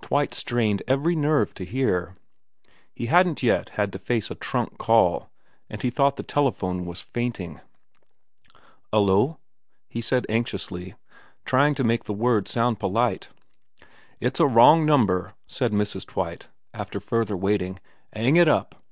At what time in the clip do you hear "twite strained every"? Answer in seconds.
0.00-1.14